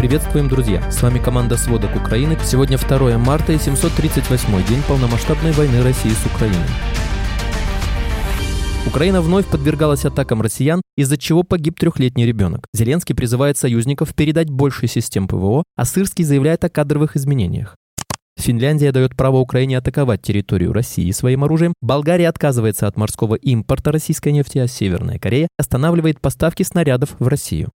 Приветствуем, 0.00 0.48
друзья! 0.48 0.90
С 0.90 1.02
вами 1.02 1.18
команда 1.18 1.58
«Сводок 1.58 1.94
Украины». 1.94 2.34
Сегодня 2.42 2.78
2 2.78 3.18
марта 3.18 3.52
и 3.52 3.58
738 3.58 4.66
день 4.66 4.82
полномасштабной 4.88 5.52
войны 5.52 5.82
России 5.82 6.08
с 6.08 6.24
Украиной. 6.24 6.56
Украина 8.86 9.20
вновь 9.20 9.44
подвергалась 9.44 10.06
атакам 10.06 10.40
россиян, 10.40 10.80
из-за 10.96 11.18
чего 11.18 11.42
погиб 11.42 11.78
трехлетний 11.78 12.24
ребенок. 12.24 12.64
Зеленский 12.72 13.14
призывает 13.14 13.58
союзников 13.58 14.14
передать 14.14 14.48
больше 14.48 14.86
систем 14.86 15.28
ПВО, 15.28 15.64
а 15.76 15.84
Сырский 15.84 16.24
заявляет 16.24 16.64
о 16.64 16.70
кадровых 16.70 17.14
изменениях. 17.18 17.76
Финляндия 18.38 18.92
дает 18.92 19.14
право 19.14 19.36
Украине 19.36 19.76
атаковать 19.76 20.22
территорию 20.22 20.72
России 20.72 21.10
своим 21.10 21.44
оружием, 21.44 21.74
Болгария 21.82 22.30
отказывается 22.30 22.86
от 22.86 22.96
морского 22.96 23.34
импорта 23.34 23.92
российской 23.92 24.32
нефти, 24.32 24.56
а 24.56 24.66
Северная 24.66 25.18
Корея 25.18 25.48
останавливает 25.58 26.22
поставки 26.22 26.62
снарядов 26.62 27.16
в 27.18 27.28
Россию. 27.28 27.68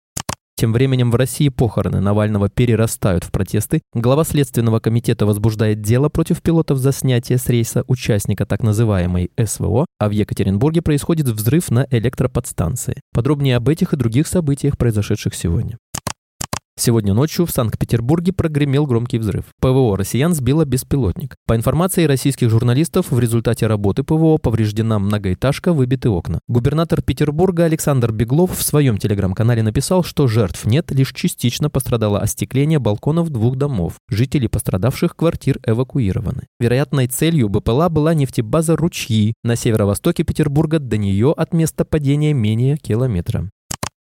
Тем 0.58 0.72
временем 0.72 1.10
в 1.10 1.16
России 1.16 1.50
похороны 1.50 2.00
Навального 2.00 2.48
перерастают 2.48 3.24
в 3.24 3.30
протесты. 3.30 3.82
Глава 3.92 4.24
Следственного 4.24 4.80
комитета 4.80 5.26
возбуждает 5.26 5.82
дело 5.82 6.08
против 6.08 6.40
пилотов 6.40 6.78
за 6.78 6.92
снятие 6.92 7.36
с 7.36 7.46
рейса 7.50 7.84
участника 7.88 8.46
так 8.46 8.62
называемой 8.62 9.30
СВО, 9.38 9.84
а 9.98 10.08
в 10.08 10.12
Екатеринбурге 10.12 10.80
происходит 10.80 11.28
взрыв 11.28 11.70
на 11.70 11.86
электроподстанции. 11.90 13.02
Подробнее 13.12 13.56
об 13.56 13.68
этих 13.68 13.92
и 13.92 13.96
других 13.98 14.26
событиях, 14.26 14.78
произошедших 14.78 15.34
сегодня. 15.34 15.76
Сегодня 16.78 17.14
ночью 17.14 17.46
в 17.46 17.50
Санкт-Петербурге 17.50 18.34
прогремел 18.34 18.86
громкий 18.86 19.18
взрыв. 19.18 19.46
ПВО 19.60 19.96
россиян 19.96 20.34
сбило 20.34 20.66
беспилотник. 20.66 21.34
По 21.46 21.56
информации 21.56 22.04
российских 22.04 22.50
журналистов, 22.50 23.10
в 23.10 23.18
результате 23.18 23.66
работы 23.66 24.02
ПВО 24.02 24.36
повреждена 24.36 24.98
многоэтажка, 24.98 25.72
выбиты 25.72 26.10
окна. 26.10 26.38
Губернатор 26.48 27.00
Петербурга 27.00 27.64
Александр 27.64 28.12
Беглов 28.12 28.56
в 28.56 28.62
своем 28.62 28.98
телеграм-канале 28.98 29.62
написал, 29.62 30.04
что 30.04 30.26
жертв 30.26 30.66
нет, 30.66 30.92
лишь 30.92 31.14
частично 31.14 31.70
пострадало 31.70 32.20
остекление 32.20 32.78
балконов 32.78 33.30
двух 33.30 33.56
домов. 33.56 33.94
Жители 34.10 34.46
пострадавших 34.46 35.16
квартир 35.16 35.58
эвакуированы. 35.66 36.42
Вероятной 36.60 37.06
целью 37.06 37.48
БПЛА 37.48 37.88
была 37.88 38.12
нефтебаза 38.12 38.76
«Ручьи» 38.76 39.32
на 39.42 39.56
северо-востоке 39.56 40.24
Петербурга, 40.24 40.78
до 40.78 40.98
нее 40.98 41.32
от 41.34 41.54
места 41.54 41.86
падения 41.86 42.34
менее 42.34 42.76
километра. 42.76 43.50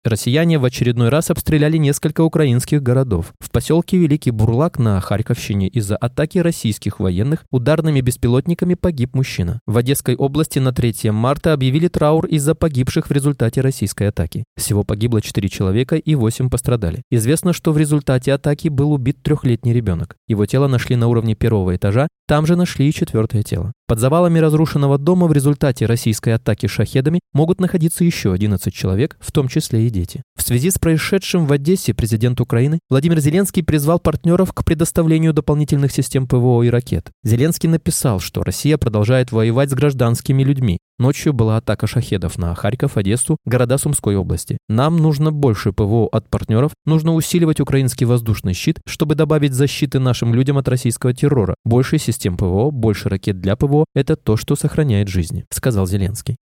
Россияне 0.05 0.59
в 0.59 0.65
очередной 0.65 1.11
раз 1.11 1.31
обстреляли 1.31 1.77
несколько 1.77 2.23
украинских 2.23 2.83
городов. 2.83 3.35
В 3.39 3.53
поселке 3.53 3.97
Великий 3.99 4.33
Бурлак 4.33 4.81
на 4.81 5.01
Харьковщине 5.01 5.69
из-за 5.69 5.97
атаки 5.97 6.39
российских 6.39 6.99
военных 6.99 7.45
ударными 7.53 8.01
беспилотниками 8.01 8.75
погиб 8.75 9.15
мужчина. 9.15 9.61
В 9.65 9.77
Одесской 9.77 10.17
области 10.17 10.59
на 10.59 10.73
3 10.73 11.13
марта 11.13 11.53
объявили 11.53 11.87
траур 11.87 12.27
из-за 12.27 12.57
погибших 12.57 13.11
в 13.11 13.13
результате 13.13 13.61
российской 13.61 14.09
атаки. 14.09 14.43
Всего 14.57 14.83
погибло 14.83 15.23
4 15.23 15.49
человека 15.49 15.95
и 15.95 16.17
8 16.17 16.51
пострадали. 16.51 17.03
Известно, 17.13 17.53
что 17.53 17.71
в 17.71 17.79
результате 17.79 18.33
атаки 18.33 18.67
был 18.67 18.91
убит 18.91 19.23
трехлетний 19.23 19.73
ребенок. 19.73 20.17
Его 20.27 20.47
тело 20.47 20.67
нашли 20.67 20.97
на 20.97 21.07
уровне 21.07 21.37
первого 21.37 21.77
этажа, 21.77 22.09
там 22.33 22.47
же 22.47 22.57
нашли 22.57 22.89
и 22.89 22.93
четвертое 22.95 23.43
тело. 23.43 23.73
Под 23.87 23.99
завалами 23.99 24.39
разрушенного 24.39 24.97
дома 24.97 25.27
в 25.27 25.35
результате 25.35 25.85
российской 25.85 26.31
атаки 26.31 26.67
шахедами 26.67 27.21
могут 27.35 27.61
находиться 27.61 28.05
еще 28.05 28.33
11 28.33 28.73
человек, 28.73 29.19
в 29.21 29.31
том 29.33 29.49
числе 29.49 29.87
и 29.87 29.91
дети. 29.91 30.23
В 30.35 30.41
связи 30.41 30.71
с 30.71 30.79
происшедшим 30.79 31.45
в 31.45 31.53
Одессе 31.53 31.93
президент 31.93 32.41
Украины 32.41 32.79
Владимир 32.89 33.21
Зеленский 33.21 33.63
призвал 33.63 33.99
партнеров 33.99 34.55
к 34.55 34.65
предоставлению 34.65 35.35
дополнительных 35.35 35.93
систем 35.93 36.27
ПВО 36.27 36.63
и 36.63 36.71
ракет. 36.71 37.11
Зеленский 37.23 37.69
написал, 37.69 38.19
что 38.19 38.43
Россия 38.43 38.79
продолжает 38.79 39.31
воевать 39.31 39.69
с 39.69 39.75
гражданскими 39.75 40.43
людьми. 40.43 40.79
Ночью 40.99 41.33
была 41.33 41.57
атака 41.57 41.87
шахедов 41.87 42.39
на 42.39 42.55
Харьков, 42.55 42.97
Одессу, 42.97 43.37
города 43.45 43.79
Сумской 43.79 44.17
области. 44.17 44.59
Нам 44.69 44.99
нужно 44.99 45.33
больше 45.33 45.73
ПВО 45.73 46.09
от 46.09 46.29
партнеров, 46.29 46.73
нужно 46.85 47.15
усиливать 47.15 47.61
украинский 47.61 48.07
воздушный 48.07 48.55
щит, 48.55 48.81
чтобы 48.87 49.15
добавить 49.15 49.55
защиты 49.55 49.99
нашим 49.99 50.35
людям 50.35 50.59
от 50.59 50.69
российского 50.69 51.13
террора. 51.13 51.55
Больше 51.65 51.99
систем 51.99 52.37
ПВО, 52.37 52.71
больше 52.71 53.09
ракет 53.09 53.41
для 53.41 53.57
ПВО– 53.57 53.87
это 53.95 54.17
то, 54.17 54.37
что 54.37 54.55
сохраняет 54.55 55.09
жизни, 55.09 55.45
сказал 55.51 55.87
Зеленский. 55.87 56.37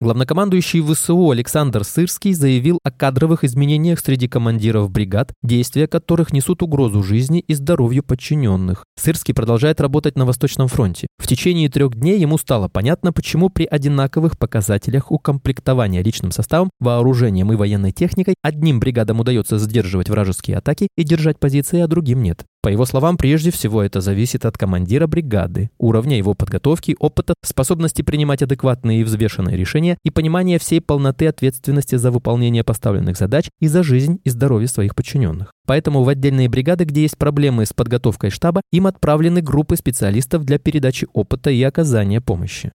Главнокомандующий 0.00 0.82
ВСУ 0.82 1.30
Александр 1.30 1.84
Сырский 1.84 2.34
заявил 2.34 2.78
о 2.82 2.90
кадровых 2.90 3.44
изменениях 3.44 4.00
среди 4.00 4.28
командиров 4.28 4.90
бригад, 4.90 5.32
действия 5.42 5.86
которых 5.86 6.32
несут 6.32 6.62
угрозу 6.62 7.02
жизни 7.02 7.40
и 7.40 7.54
здоровью 7.54 8.02
подчиненных. 8.02 8.84
Сырский 8.96 9.32
продолжает 9.32 9.80
работать 9.80 10.16
на 10.16 10.26
Восточном 10.26 10.68
фронте. 10.68 11.06
В 11.18 11.26
течение 11.26 11.68
трех 11.68 11.94
дней 11.94 12.18
ему 12.18 12.38
стало 12.38 12.68
понятно, 12.68 13.12
почему 13.12 13.50
при 13.50 13.64
одинаковых 13.64 14.36
показателях 14.36 15.12
укомплектования 15.12 16.02
личным 16.02 16.32
составом, 16.32 16.70
вооружением 16.80 17.52
и 17.52 17.56
военной 17.56 17.92
техникой 17.92 18.34
одним 18.42 18.80
бригадам 18.80 19.20
удается 19.20 19.58
сдерживать 19.58 20.10
вражеские 20.10 20.58
атаки 20.58 20.88
и 20.96 21.04
держать 21.04 21.38
позиции, 21.38 21.80
а 21.80 21.86
другим 21.86 22.22
нет. 22.22 22.44
По 22.64 22.70
его 22.70 22.86
словам, 22.86 23.18
прежде 23.18 23.50
всего 23.50 23.82
это 23.82 24.00
зависит 24.00 24.46
от 24.46 24.56
командира 24.56 25.06
бригады, 25.06 25.68
уровня 25.76 26.16
его 26.16 26.32
подготовки, 26.32 26.96
опыта, 26.98 27.34
способности 27.44 28.00
принимать 28.00 28.40
адекватные 28.40 29.02
и 29.02 29.04
взвешенные 29.04 29.54
решения 29.54 29.98
и 30.02 30.08
понимания 30.08 30.58
всей 30.58 30.80
полноты 30.80 31.26
ответственности 31.26 31.96
за 31.96 32.10
выполнение 32.10 32.64
поставленных 32.64 33.18
задач 33.18 33.50
и 33.60 33.68
за 33.68 33.82
жизнь 33.82 34.18
и 34.24 34.30
здоровье 34.30 34.66
своих 34.66 34.94
подчиненных. 34.94 35.52
Поэтому 35.66 36.04
в 36.04 36.08
отдельные 36.08 36.48
бригады, 36.48 36.84
где 36.84 37.02
есть 37.02 37.18
проблемы 37.18 37.66
с 37.66 37.74
подготовкой 37.74 38.30
штаба, 38.30 38.62
им 38.72 38.86
отправлены 38.86 39.42
группы 39.42 39.76
специалистов 39.76 40.46
для 40.46 40.58
передачи 40.58 41.06
опыта 41.12 41.50
и 41.50 41.62
оказания 41.62 42.22
помощи. 42.22 42.72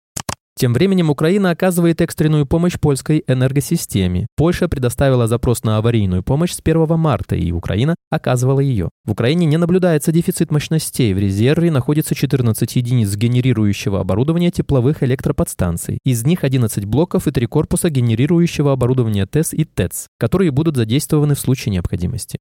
Тем 0.58 0.74
временем 0.74 1.10
Украина 1.10 1.50
оказывает 1.50 2.00
экстренную 2.00 2.46
помощь 2.46 2.80
польской 2.80 3.26
энергосистеме. 3.28 4.28
Польша 4.38 4.70
предоставила 4.70 5.28
запрос 5.28 5.66
на 5.66 5.78
аварийную 5.78 6.24
помощь 6.24 6.54
с 6.54 6.62
1 6.64 6.98
марта, 6.98 7.36
и 7.36 7.52
Украина 7.52 7.96
оказывала 8.10 8.62
ее. 8.62 8.90
В 9.04 9.12
Украине 9.12 9.46
не 9.48 9.58
наблюдается 9.58 10.14
дефицит 10.14 10.52
мощностей. 10.52 11.14
В 11.14 11.18
резерве 11.18 11.72
находится 11.72 12.16
14 12.16 12.74
единиц 12.74 13.14
генерирующего 13.18 14.00
оборудования 14.00 14.50
тепловых 14.50 15.04
электроподстанций. 15.04 16.00
Из 16.06 16.26
них 16.26 16.46
11 16.46 16.86
блоков 16.86 17.28
и 17.28 17.32
3 17.32 17.48
корпуса 17.48 17.90
генерирующего 17.90 18.72
оборудования 18.72 19.26
ТЭС 19.26 19.54
и 19.54 19.66
ТЭЦ, 19.66 20.08
которые 20.18 20.52
будут 20.52 20.78
задействованы 20.78 21.36
в 21.36 21.40
случае 21.40 21.74
необходимости. 21.74 22.40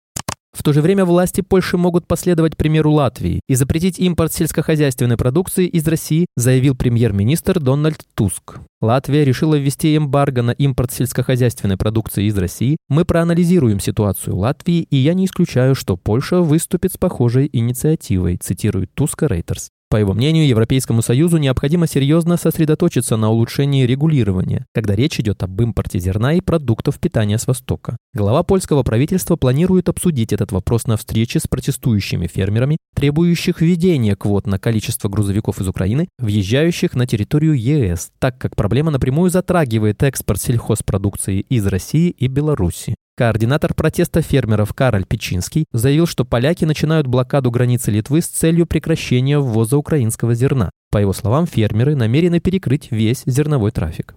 В 0.55 0.63
то 0.63 0.73
же 0.73 0.81
время 0.81 1.05
власти 1.05 1.41
Польши 1.41 1.77
могут 1.77 2.07
последовать 2.07 2.57
примеру 2.57 2.93
Латвии 2.93 3.41
и 3.49 3.57
запретить 3.57 3.99
импорт 3.99 4.33
сельскохозяйственной 4.33 5.17
продукции 5.17 5.67
из 5.67 5.87
России, 5.89 6.27
заявил 6.37 6.77
премьер-министр 6.77 7.59
Дональд 7.59 8.05
Туск. 8.15 8.61
Латвия 8.81 9.25
решила 9.25 9.57
ввести 9.57 9.97
эмбарго 9.97 10.43
на 10.43 10.53
импорт 10.53 10.93
сельскохозяйственной 10.93 11.77
продукции 11.77 12.27
из 12.27 12.39
России. 12.39 12.77
Мы 12.89 13.05
проанализируем 13.05 13.81
ситуацию 13.81 14.37
Латвии, 14.37 14.87
и 14.91 14.97
я 14.97 15.15
не 15.15 15.25
исключаю, 15.25 15.75
что 15.75 15.97
Польша 15.97 16.41
выступит 16.41 16.93
с 16.93 16.99
похожей 16.99 17.51
инициативой, 17.53 18.37
цитирует 18.37 18.95
Туска 18.95 19.27
Рейтерс. 19.27 19.71
По 19.95 19.99
его 19.99 20.13
мнению, 20.13 20.49
Европейскому 20.49 21.03
Союзу 21.03 21.37
необходимо 21.37 21.87
серьезно 21.87 22.37
сосредоточиться 22.37 23.17
на 23.17 23.31
улучшении 23.31 23.87
регулирования, 23.87 24.67
когда 24.75 24.97
речь 24.97 25.21
идет 25.21 25.45
об 25.45 25.63
импорте 25.63 26.01
зерна 26.01 26.35
и 26.35 26.41
продуктов 26.41 26.99
питания 26.99 27.39
с 27.39 27.47
Востока. 27.47 27.97
Глава 28.13 28.43
польского 28.43 28.83
правительства 28.83 29.37
планирует 29.37 29.89
обсудить 29.89 30.33
этот 30.33 30.51
вопрос 30.51 30.89
на 30.89 30.97
встрече 30.97 31.39
с 31.39 31.47
протестующими 31.47 32.27
фермерами, 32.27 32.77
требующих 32.97 33.61
введения 33.61 34.17
квот 34.17 34.49
на 34.49 34.59
количество 34.59 35.09
грузовиков 35.09 35.61
из 35.61 35.69
Украины, 35.69 36.09
въезжающих 36.19 36.95
на 36.95 37.07
территорию 37.07 37.55
ЕС, 37.57 38.11
так 38.19 38.37
как 38.37 38.57
проблема 38.57 38.91
напрямую 38.91 39.31
затрагивает 39.31 40.03
экспорт 40.03 40.41
сельхозпродукции 40.41 41.39
из 41.39 41.65
России 41.69 42.11
и 42.11 42.27
Беларуси. 42.27 42.97
Координатор 43.17 43.75
протеста 43.75 44.23
фермеров 44.23 44.75
Кароль 44.75 45.05
Печинский 45.05 45.67
заявил, 45.73 46.07
что 46.07 46.25
поляки 46.25 46.65
начинают 46.65 47.07
блокаду 47.07 47.53
границы 47.53 47.93
Литвы 47.93 48.21
с 48.21 48.27
целью 48.27 48.67
прекращения 48.67 49.39
ввоза 49.39 49.77
украинского 49.77 50.35
зерна. 50.35 50.71
По 50.91 50.99
его 50.99 51.13
словам, 51.13 51.47
фермеры 51.47 51.95
намерены 51.95 52.41
перекрыть 52.41 52.91
весь 52.91 53.23
зерновой 53.25 53.71
трафик. 53.71 54.17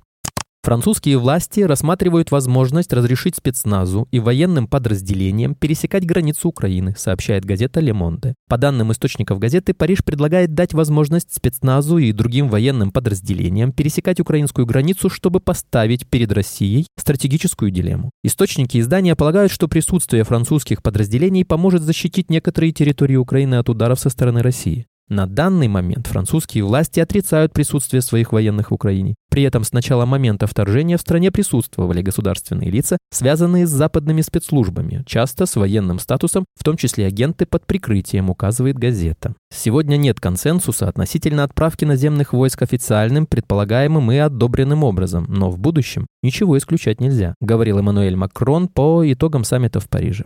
Французские 0.68 1.18
власти 1.18 1.62
рассматривают 1.62 2.30
возможность 2.30 2.92
разрешить 2.92 3.38
спецназу 3.38 4.08
и 4.12 4.20
военным 4.20 4.68
подразделениям 4.68 5.56
пересекать 5.56 6.06
границу 6.06 6.50
Украины, 6.50 6.94
сообщает 6.98 7.46
газета 7.46 7.80
«Ле 7.80 7.94
Монде». 7.94 8.36
По 8.50 8.58
данным 8.58 8.92
источников 8.92 9.40
газеты, 9.40 9.74
Париж 9.74 10.04
предлагает 10.04 10.54
дать 10.56 10.74
возможность 10.74 11.34
спецназу 11.34 12.00
и 12.00 12.12
другим 12.12 12.50
военным 12.50 12.92
подразделениям 12.92 13.72
пересекать 13.72 14.20
украинскую 14.20 14.66
границу, 14.66 15.10
чтобы 15.10 15.40
поставить 15.40 16.06
перед 16.06 16.34
Россией 16.34 16.88
стратегическую 16.98 17.72
дилемму. 17.72 18.12
Источники 18.26 18.78
издания 18.80 19.16
полагают, 19.16 19.54
что 19.54 19.70
присутствие 19.70 20.26
французских 20.26 20.84
подразделений 20.84 21.46
поможет 21.46 21.84
защитить 21.84 22.30
некоторые 22.30 22.74
территории 22.74 23.16
Украины 23.16 23.56
от 23.56 23.70
ударов 23.70 24.02
со 24.02 24.10
стороны 24.10 24.42
России. 24.42 24.86
На 25.10 25.26
данный 25.26 25.70
момент 25.70 26.08
французские 26.08 26.66
власти 26.66 27.00
отрицают 27.00 27.54
присутствие 27.54 28.02
своих 28.02 28.34
военных 28.34 28.72
в 28.72 28.74
Украине. 28.74 29.16
При 29.30 29.44
этом 29.44 29.64
с 29.64 29.72
начала 29.72 30.06
момента 30.06 30.48
вторжения 30.48 30.98
в 30.98 31.02
стране 31.02 31.32
присутствовали 31.32 32.02
государственные 32.02 32.72
лица, 32.72 32.98
связанные 33.10 33.68
с 33.68 33.70
западными 33.70 34.20
спецслужбами, 34.20 35.04
часто 35.06 35.46
с 35.46 35.56
военным 35.56 36.00
статусом, 36.00 36.44
в 36.60 36.64
том 36.66 36.76
числе 36.76 37.06
агенты 37.06 37.46
под 37.46 37.66
прикрытием, 37.66 38.30
указывает 38.30 38.78
газета. 38.78 39.34
Сегодня 39.50 39.96
нет 39.96 40.20
консенсуса 40.20 40.90
относительно 40.90 41.46
отправки 41.46 41.86
наземных 41.86 42.34
войск 42.34 42.62
официальным, 42.64 43.28
предполагаемым 43.28 44.12
и 44.12 44.18
одобренным 44.18 44.84
образом, 44.84 45.26
но 45.30 45.50
в 45.50 45.58
будущем 45.58 46.08
ничего 46.22 46.58
исключать 46.58 47.00
нельзя, 47.00 47.34
говорил 47.40 47.80
Эммануэль 47.80 48.18
Макрон 48.18 48.68
по 48.68 49.10
итогам 49.10 49.46
саммита 49.46 49.80
в 49.80 49.88
Париже. 49.88 50.26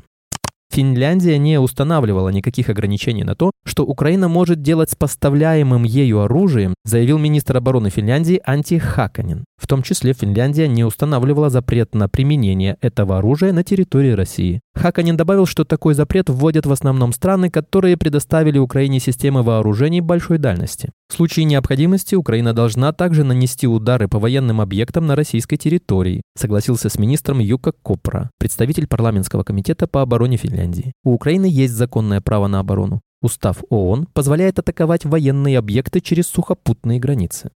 Финляндия 0.72 1.38
не 1.38 1.60
устанавливала 1.60 2.30
никаких 2.30 2.70
ограничений 2.70 3.26
на 3.26 3.36
то, 3.36 3.52
что 3.66 3.84
Украина 3.84 4.30
может 4.30 4.62
делать 4.62 4.90
с 4.90 4.96
поставляемым 4.96 5.84
ею 5.84 6.22
оружием, 6.22 6.76
заявил 6.86 7.18
министр 7.18 7.58
обороны 7.58 7.90
Финляндии 7.90 8.42
Анти 8.46 8.78
Хаканин. 8.78 9.44
В 9.62 9.68
том 9.68 9.84
числе 9.84 10.14
Финляндия 10.14 10.70
не 10.70 10.86
устанавливала 10.86 11.50
запрет 11.50 11.94
на 11.94 12.08
применение 12.08 12.78
этого 12.80 13.18
оружия 13.18 13.52
на 13.52 13.64
территории 13.64 14.12
России. 14.12 14.62
Хаканин 14.74 15.18
добавил, 15.18 15.46
что 15.46 15.66
такой 15.66 15.94
запрет 15.94 16.30
вводят 16.30 16.66
в 16.66 16.72
основном 16.72 17.12
страны, 17.12 17.50
которые 17.50 17.98
предоставили 17.98 18.58
Украине 18.58 19.00
системы 19.02 19.44
вооружений 19.44 20.00
большой 20.00 20.38
дальности. 20.38 20.92
В 21.12 21.14
случае 21.14 21.44
необходимости 21.44 22.16
Украина 22.16 22.54
должна 22.54 22.94
также 22.94 23.26
нанести 23.26 23.68
удары 23.68 24.08
по 24.08 24.18
военным 24.18 24.62
объектам 24.62 25.08
на 25.08 25.18
российской 25.18 25.58
территории, 25.58 26.22
согласился 26.38 26.88
с 26.88 26.98
министром 26.98 27.40
Юка 27.40 27.74
Копра, 27.74 28.32
представитель 28.40 28.88
парламентского 28.88 29.44
комитета 29.44 29.88
по 29.88 30.02
обороне 30.02 30.38
Финляндии. 30.38 30.94
У 31.04 31.12
Украины 31.12 31.48
есть 31.48 31.74
законное 31.74 32.22
право 32.22 32.48
на 32.48 32.60
оборону. 32.62 33.02
Устав 33.22 33.58
ООН 33.70 34.08
позволяет 34.14 34.58
атаковать 34.58 35.04
военные 35.04 35.58
объекты 35.58 36.00
через 36.00 36.28
сухопутные 36.28 36.98
границы. 36.98 37.52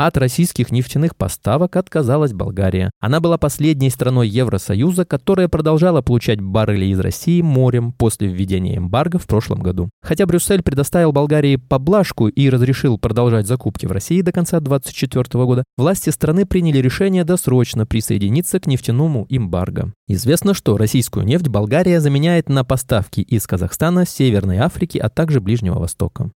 От 0.00 0.16
российских 0.16 0.70
нефтяных 0.70 1.16
поставок 1.16 1.74
отказалась 1.74 2.32
Болгария. 2.32 2.92
Она 3.00 3.18
была 3.18 3.36
последней 3.36 3.90
страной 3.90 4.28
Евросоюза, 4.28 5.04
которая 5.04 5.48
продолжала 5.48 6.02
получать 6.02 6.40
баррели 6.40 6.84
из 6.84 7.00
России 7.00 7.42
морем 7.42 7.90
после 7.90 8.28
введения 8.28 8.76
эмбарго 8.76 9.18
в 9.18 9.26
прошлом 9.26 9.60
году. 9.60 9.90
Хотя 10.00 10.24
Брюссель 10.26 10.62
предоставил 10.62 11.10
Болгарии 11.10 11.56
поблажку 11.56 12.28
и 12.28 12.48
разрешил 12.48 12.96
продолжать 12.96 13.48
закупки 13.48 13.86
в 13.86 13.90
России 13.90 14.22
до 14.22 14.30
конца 14.30 14.60
2024 14.60 15.44
года, 15.44 15.64
власти 15.76 16.10
страны 16.10 16.46
приняли 16.46 16.78
решение 16.78 17.24
досрочно 17.24 17.84
присоединиться 17.84 18.60
к 18.60 18.68
нефтяному 18.68 19.26
эмбарго. 19.28 19.92
Известно, 20.06 20.54
что 20.54 20.76
российскую 20.76 21.26
нефть 21.26 21.48
Болгария 21.48 22.00
заменяет 22.00 22.48
на 22.48 22.62
поставки 22.62 23.18
из 23.20 23.48
Казахстана, 23.48 24.06
Северной 24.06 24.58
Африки, 24.58 24.98
а 24.98 25.08
также 25.08 25.40
Ближнего 25.40 25.80
Востока. 25.80 26.30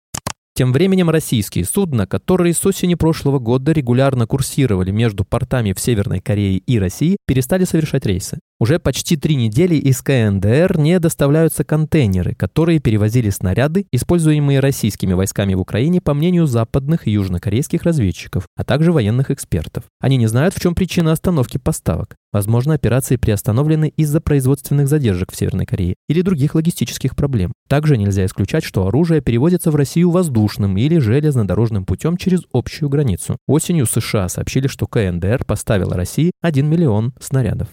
Тем 0.53 0.73
временем 0.73 1.09
российские 1.09 1.65
судна, 1.65 2.05
которые 2.05 2.53
с 2.53 2.65
осени 2.65 2.95
прошлого 2.95 3.39
года 3.39 3.71
регулярно 3.71 4.27
курсировали 4.27 4.91
между 4.91 5.23
портами 5.23 5.73
в 5.73 5.79
Северной 5.79 6.19
Корее 6.19 6.57
и 6.57 6.77
России, 6.77 7.17
перестали 7.25 7.63
совершать 7.63 8.05
рейсы. 8.05 8.39
Уже 8.61 8.77
почти 8.77 9.17
три 9.17 9.33
недели 9.33 9.73
из 9.73 10.03
КНДР 10.03 10.77
не 10.77 10.99
доставляются 10.99 11.63
контейнеры, 11.63 12.35
которые 12.35 12.79
перевозили 12.79 13.31
снаряды, 13.31 13.87
используемые 13.91 14.59
российскими 14.59 15.13
войсками 15.13 15.55
в 15.55 15.61
Украине 15.61 15.99
по 15.99 16.13
мнению 16.13 16.45
западных 16.45 17.07
и 17.07 17.11
южнокорейских 17.11 17.81
разведчиков, 17.81 18.45
а 18.55 18.63
также 18.63 18.91
военных 18.91 19.31
экспертов. 19.31 19.85
Они 19.99 20.15
не 20.15 20.27
знают, 20.27 20.53
в 20.53 20.59
чем 20.59 20.75
причина 20.75 21.11
остановки 21.11 21.57
поставок. 21.57 22.17
Возможно, 22.31 22.75
операции 22.75 23.15
приостановлены 23.15 23.91
из-за 23.97 24.21
производственных 24.21 24.87
задержек 24.87 25.31
в 25.31 25.35
Северной 25.35 25.65
Корее 25.65 25.95
или 26.07 26.21
других 26.21 26.53
логистических 26.53 27.15
проблем. 27.15 27.53
Также 27.67 27.97
нельзя 27.97 28.27
исключать, 28.27 28.63
что 28.63 28.85
оружие 28.85 29.21
переводится 29.21 29.71
в 29.71 29.75
Россию 29.75 30.11
воздушным 30.11 30.77
или 30.77 30.99
железнодорожным 30.99 31.83
путем 31.83 32.15
через 32.15 32.41
общую 32.53 32.89
границу. 32.89 33.37
Осенью 33.47 33.87
США 33.87 34.29
сообщили, 34.29 34.67
что 34.67 34.85
КНДР 34.85 35.45
поставила 35.45 35.95
России 35.95 36.29
1 36.43 36.69
миллион 36.69 37.15
снарядов. 37.19 37.67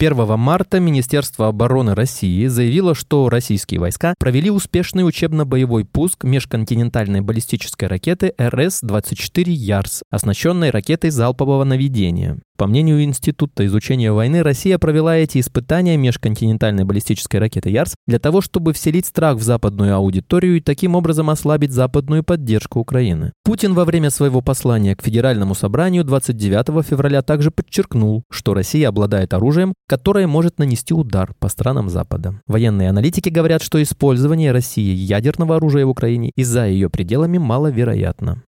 1 0.00 0.38
марта 0.38 0.78
Министерство 0.78 1.48
обороны 1.48 1.92
России 1.92 2.46
заявило, 2.46 2.94
что 2.94 3.28
российские 3.28 3.80
войска 3.80 4.14
провели 4.16 4.48
успешный 4.48 5.02
учебно-боевой 5.02 5.84
пуск 5.84 6.22
межконтинентальной 6.22 7.20
баллистической 7.20 7.88
ракеты 7.88 8.32
РС-24 8.38 9.50
«Ярс», 9.50 10.04
оснащенной 10.08 10.70
ракетой 10.70 11.10
залпового 11.10 11.64
наведения. 11.64 12.38
По 12.58 12.66
мнению 12.66 13.04
Института 13.04 13.64
изучения 13.66 14.10
войны, 14.10 14.42
Россия 14.42 14.78
провела 14.78 15.16
эти 15.16 15.38
испытания 15.38 15.96
межконтинентальной 15.96 16.82
баллистической 16.82 17.38
ракеты 17.38 17.70
«Ярс» 17.70 17.94
для 18.08 18.18
того, 18.18 18.40
чтобы 18.40 18.72
вселить 18.72 19.06
страх 19.06 19.36
в 19.36 19.42
западную 19.42 19.94
аудиторию 19.94 20.56
и 20.56 20.60
таким 20.60 20.96
образом 20.96 21.30
ослабить 21.30 21.70
западную 21.70 22.24
поддержку 22.24 22.80
Украины. 22.80 23.32
Путин 23.44 23.74
во 23.74 23.84
время 23.84 24.10
своего 24.10 24.40
послания 24.40 24.96
к 24.96 25.04
Федеральному 25.04 25.54
собранию 25.54 26.02
29 26.02 26.84
февраля 26.84 27.22
также 27.22 27.52
подчеркнул, 27.52 28.24
что 28.28 28.54
Россия 28.54 28.88
обладает 28.88 29.34
оружием, 29.34 29.72
которое 29.86 30.26
может 30.26 30.58
нанести 30.58 30.92
удар 30.92 31.34
по 31.38 31.48
странам 31.48 31.88
Запада. 31.88 32.40
Военные 32.48 32.90
аналитики 32.90 33.28
говорят, 33.28 33.62
что 33.62 33.80
использование 33.80 34.50
России 34.50 34.96
ядерного 34.96 35.54
оружия 35.54 35.86
в 35.86 35.90
Украине 35.90 36.32
и 36.34 36.42
за 36.42 36.66
ее 36.66 36.90
пределами 36.90 37.38
маловероятно. 37.38 38.42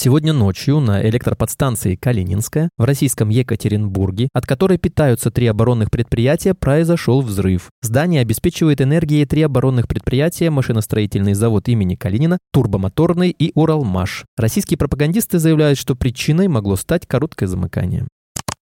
Сегодня 0.00 0.32
ночью 0.32 0.78
на 0.78 1.04
электроподстанции 1.08 1.96
Калининская 1.96 2.70
в 2.78 2.84
российском 2.84 3.30
Екатеринбурге, 3.30 4.28
от 4.32 4.46
которой 4.46 4.78
питаются 4.78 5.32
три 5.32 5.48
оборонных 5.48 5.90
предприятия, 5.90 6.54
произошел 6.54 7.20
взрыв. 7.20 7.70
Здание 7.82 8.20
обеспечивает 8.20 8.80
энергией 8.80 9.26
три 9.26 9.42
оборонных 9.42 9.88
предприятия, 9.88 10.50
машиностроительный 10.50 11.34
завод 11.34 11.68
имени 11.68 11.96
Калинина, 11.96 12.38
турбомоторный 12.52 13.30
и 13.30 13.50
Уралмаш. 13.56 14.24
Российские 14.36 14.78
пропагандисты 14.78 15.40
заявляют, 15.40 15.80
что 15.80 15.96
причиной 15.96 16.46
могло 16.46 16.76
стать 16.76 17.04
короткое 17.04 17.48
замыкание. 17.48 18.06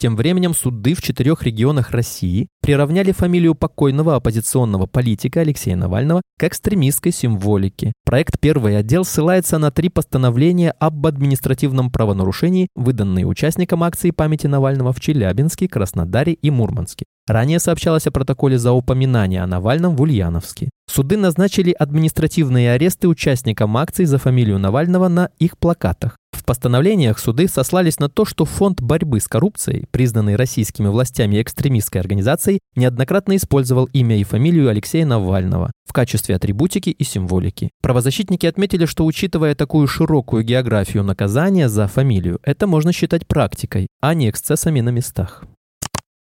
Тем 0.03 0.17
временем 0.17 0.53
суды 0.53 0.95
в 0.95 1.01
четырех 1.01 1.45
регионах 1.45 1.93
России 1.93 2.49
приравняли 2.61 3.13
фамилию 3.13 3.55
покойного 3.55 4.17
оппозиционного 4.17 4.87
политика 4.87 5.43
Алексея 5.43 5.77
Навального 5.77 6.23
к 6.41 6.43
экстремистской 6.43 7.13
символике. 7.13 7.93
Проект 8.05 8.41
«Первый 8.41 8.77
отдел» 8.77 9.05
ссылается 9.05 9.59
на 9.59 9.71
три 9.71 9.91
постановления 9.91 10.73
об 10.81 11.07
административном 11.07 11.93
правонарушении, 11.93 12.67
выданные 12.75 13.27
участникам 13.27 13.85
акции 13.85 14.11
памяти 14.11 14.49
Навального 14.49 14.93
в 14.93 14.99
Челябинске, 14.99 15.69
Краснодаре 15.69 16.33
и 16.33 16.51
Мурманске. 16.51 17.05
Ранее 17.29 17.61
сообщалось 17.61 18.09
о 18.09 18.11
протоколе 18.11 18.59
за 18.59 18.73
упоминание 18.73 19.41
о 19.41 19.47
Навальном 19.47 19.95
в 19.95 20.03
Ульяновске. 20.03 20.71
Суды 20.91 21.17
назначили 21.17 21.71
административные 21.71 22.73
аресты 22.73 23.07
участникам 23.07 23.77
акций 23.77 24.07
за 24.07 24.19
фамилию 24.19 24.59
Навального 24.59 25.07
на 25.07 25.31
их 25.39 25.57
плакатах. 25.59 26.17
В 26.43 26.45
постановлениях 26.45 27.21
суды 27.21 27.47
сослались 27.47 28.01
на 28.01 28.09
то, 28.09 28.25
что 28.25 28.45
Фонд 28.45 28.81
борьбы 28.81 29.21
с 29.21 29.29
коррупцией, 29.29 29.85
признанный 29.93 30.35
российскими 30.35 30.89
властями 30.89 31.41
экстремистской 31.41 32.01
организацией, 32.01 32.59
неоднократно 32.75 33.37
использовал 33.37 33.85
имя 33.93 34.19
и 34.19 34.25
фамилию 34.25 34.69
Алексея 34.69 35.07
Навального 35.07 35.71
в 35.87 35.93
качестве 35.93 36.35
атрибутики 36.35 36.91
и 36.91 37.05
символики. 37.05 37.71
Правозащитники 37.81 38.47
отметили, 38.47 38.87
что 38.87 39.07
учитывая 39.07 39.55
такую 39.55 39.87
широкую 39.87 40.43
географию 40.43 41.05
наказания 41.05 41.69
за 41.69 41.87
фамилию, 41.87 42.41
это 42.43 42.67
можно 42.67 42.93
считать 42.93 43.25
практикой, 43.25 43.87
а 44.01 44.13
не 44.13 44.29
эксцессами 44.29 44.81
на 44.81 44.89
местах. 44.89 45.45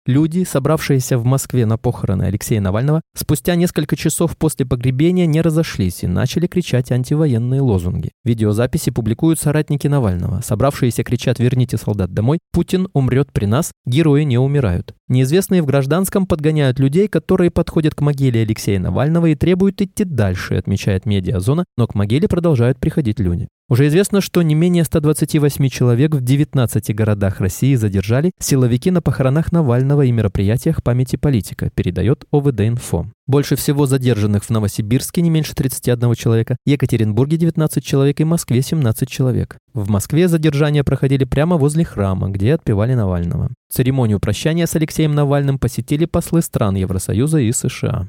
Люди, 0.05 0.43
собравшиеся 0.43 1.17
в 1.17 1.25
Москве 1.25 1.65
на 1.65 1.79
похороны 1.79 2.25
Алексея 2.25 2.61
Навального, 2.61 3.03
спустя 3.15 3.55
несколько 3.55 3.95
часов 3.95 4.37
после 4.37 4.67
погребения 4.67 5.27
не 5.27 5.41
разошлись 5.41 6.03
и 6.03 6.09
начали 6.09 6.49
кричать 6.49 6.91
антивоенные 6.91 7.61
лозунги. 7.61 8.11
Видеозаписи 8.25 8.91
публикуют 8.91 9.39
соратники 9.39 9.87
Навального. 9.87 10.41
Собравшиеся 10.41 11.05
кричат 11.05 11.39
«Верните 11.39 11.77
солдат 11.77 12.13
домой», 12.13 12.41
«Путин 12.53 12.89
умрет 12.95 13.33
при 13.33 13.45
нас», 13.45 13.71
«Герои 13.87 14.25
не 14.25 14.39
умирают». 14.39 14.93
Неизвестные 15.07 15.63
в 15.63 15.67
гражданском 15.67 16.27
подгоняют 16.27 16.81
людей, 16.81 17.07
которые 17.07 17.53
подходят 17.53 17.95
к 17.95 18.01
могиле 18.01 18.43
Алексея 18.43 18.81
Навального 18.81 19.27
и 19.27 19.37
требуют 19.37 19.81
идти 19.83 20.03
дальше, 20.03 20.55
отмечает 20.55 21.07
медиазона, 21.07 21.65
но 21.77 21.87
к 21.87 21.95
могиле 21.95 22.27
продолжают 22.27 22.81
приходить 22.81 23.21
люди. 23.21 23.47
Уже 23.73 23.87
известно, 23.87 24.21
что 24.21 24.43
не 24.43 24.55
менее 24.55 24.85
128 24.85 25.69
человек 25.71 26.15
в 26.15 26.21
19 26.21 26.95
городах 26.95 27.41
России 27.41 27.75
задержали 27.75 28.33
силовики 28.39 28.91
на 28.91 29.01
похоронах 29.01 29.51
Навального 29.51 30.03
и 30.03 30.13
мероприятиях 30.13 30.83
памяти 30.83 31.17
политика, 31.17 31.71
передает 31.71 32.27
ОВД-инфо. 32.31 33.07
Больше 33.27 33.57
всего 33.57 33.87
задержанных 33.87 34.45
в 34.45 34.51
Новосибирске 34.51 35.23
не 35.23 35.31
меньше 35.31 35.55
31 35.55 36.15
человека, 36.17 36.59
Екатеринбурге 36.67 37.39
19 37.39 37.83
человек 37.83 38.21
и 38.21 38.25
Москве 38.25 38.61
17 38.61 39.09
человек. 39.09 39.57
В 39.73 39.89
Москве 39.89 40.29
задержания 40.29 40.85
проходили 40.85 41.25
прямо 41.25 41.57
возле 41.57 41.87
храма, 41.87 42.29
где 42.29 42.53
отпевали 42.53 42.93
Навального. 42.93 43.49
Церемонию 43.73 44.21
прощания 44.21 44.67
с 44.67 44.77
Алексеем 44.77 45.15
Навальным 45.15 45.59
посетили 45.59 46.05
послы 46.05 46.43
стран 46.43 46.75
Евросоюза 46.75 47.39
и 47.39 47.51
США. 47.51 48.07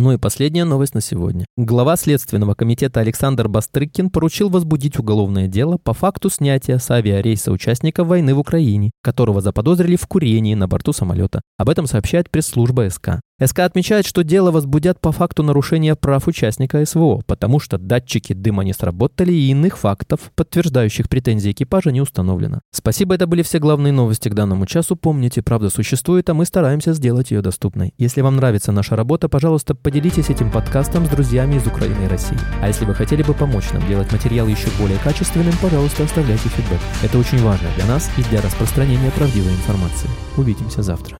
Ну 0.00 0.12
и 0.12 0.16
последняя 0.16 0.64
новость 0.64 0.94
на 0.94 1.00
сегодня. 1.00 1.44
Глава 1.56 1.96
Следственного 1.96 2.54
комитета 2.54 3.00
Александр 3.00 3.48
Бастрыкин 3.48 4.10
поручил 4.10 4.48
возбудить 4.48 4.96
уголовное 4.96 5.48
дело 5.48 5.76
по 5.76 5.92
факту 5.92 6.30
снятия 6.30 6.78
с 6.78 6.88
авиарейса 6.88 7.50
участника 7.50 8.04
войны 8.04 8.32
в 8.32 8.38
Украине, 8.38 8.92
которого 9.02 9.40
заподозрили 9.40 9.96
в 9.96 10.06
курении 10.06 10.54
на 10.54 10.68
борту 10.68 10.92
самолета. 10.92 11.42
Об 11.56 11.68
этом 11.68 11.88
сообщает 11.88 12.30
пресс-служба 12.30 12.88
СК. 12.88 13.20
СК 13.44 13.60
отмечает, 13.60 14.04
что 14.04 14.24
дело 14.24 14.50
возбудят 14.50 15.00
по 15.00 15.12
факту 15.12 15.44
нарушения 15.44 15.94
прав 15.94 16.26
участника 16.26 16.84
СВО, 16.84 17.22
потому 17.24 17.60
что 17.60 17.78
датчики 17.78 18.32
дыма 18.32 18.64
не 18.64 18.72
сработали 18.72 19.32
и 19.32 19.50
иных 19.50 19.78
фактов, 19.78 20.32
подтверждающих 20.34 21.08
претензии 21.08 21.52
экипажа, 21.52 21.92
не 21.92 22.00
установлено. 22.00 22.60
Спасибо, 22.72 23.14
это 23.14 23.28
были 23.28 23.42
все 23.42 23.60
главные 23.60 23.92
новости 23.92 24.28
к 24.28 24.34
данному 24.34 24.66
часу. 24.66 24.96
Помните, 24.96 25.42
правда 25.42 25.70
существует, 25.70 26.28
а 26.30 26.34
мы 26.34 26.46
стараемся 26.46 26.92
сделать 26.94 27.30
ее 27.30 27.40
доступной. 27.40 27.94
Если 27.96 28.22
вам 28.22 28.36
нравится 28.36 28.72
наша 28.72 28.96
работа, 28.96 29.28
пожалуйста, 29.28 29.76
поделитесь 29.76 30.30
этим 30.30 30.50
подкастом 30.50 31.06
с 31.06 31.08
друзьями 31.08 31.56
из 31.56 31.66
Украины 31.66 32.06
и 32.06 32.08
России. 32.08 32.38
А 32.60 32.66
если 32.66 32.86
вы 32.86 32.94
хотели 32.94 33.22
бы 33.22 33.34
помочь 33.34 33.70
нам 33.72 33.86
делать 33.86 34.10
материал 34.10 34.48
еще 34.48 34.68
более 34.80 34.98
качественным, 34.98 35.54
пожалуйста, 35.62 36.02
оставляйте 36.02 36.48
фидбэк. 36.48 36.80
Это 37.04 37.18
очень 37.18 37.42
важно 37.42 37.68
для 37.76 37.86
нас 37.86 38.10
и 38.16 38.22
для 38.30 38.40
распространения 38.40 39.12
правдивой 39.12 39.52
информации. 39.52 40.08
Увидимся 40.36 40.82
завтра. 40.82 41.17